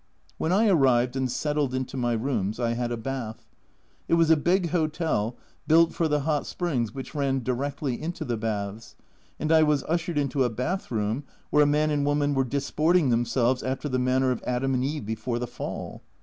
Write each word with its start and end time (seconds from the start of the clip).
When 0.39 0.51
I 0.51 0.67
arrived 0.67 1.15
and 1.15 1.31
settled 1.31 1.75
into 1.75 1.95
my 1.95 2.13
rooms, 2.13 2.59
I 2.59 2.73
had 2.73 2.91
a 2.91 2.97
bath. 2.97 3.45
It 4.07 4.15
was 4.15 4.31
a 4.31 4.35
big 4.35 4.69
hotel, 4.69 5.35
built 5.67 5.93
for 5.93 6.07
the 6.07 6.21
hot 6.21 6.47
springs 6.47 6.91
which 6.91 7.13
ran 7.13 7.43
directly 7.43 8.01
into 8.01 8.25
the 8.25 8.35
baths, 8.35 8.95
and 9.39 9.51
I 9.51 9.61
was 9.61 9.83
ushered 9.83 10.17
into 10.17 10.43
a 10.43 10.49
bath 10.49 10.89
room 10.89 11.23
where 11.51 11.61
a 11.61 11.67
man 11.67 11.91
and 11.91 12.03
woman 12.03 12.33
were 12.33 12.43
dis 12.43 12.71
porting 12.71 13.11
themselves 13.11 13.61
after 13.61 13.87
the 13.87 13.99
manner 13.99 14.31
of 14.31 14.41
Adam 14.47 14.73
and 14.73 14.83
Eve 14.83 15.05
before 15.05 15.37
the 15.37 15.45
Fall. 15.45 16.01